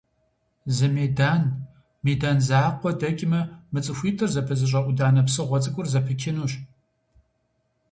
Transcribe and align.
Зы 0.75 0.87
медан, 0.95 1.43
медан 2.03 2.37
закъуэ 2.47 2.91
дэкӀмэ, 2.99 3.41
мы 3.71 3.79
цӀыхуитӀыр 3.85 4.31
зэпызыщӀэ 4.33 4.81
Ӏуданэ 4.85 5.21
псыгъуэ 5.27 5.59
цӀыкӀур 5.63 5.87
зэпычынущ. 5.93 6.53